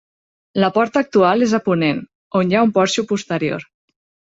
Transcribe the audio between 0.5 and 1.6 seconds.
La porta actual és